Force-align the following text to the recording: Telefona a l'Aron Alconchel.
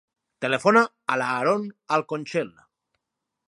Telefona 0.45 0.83
a 1.15 1.19
l'Aron 1.23 1.67
Alconchel. 1.99 2.53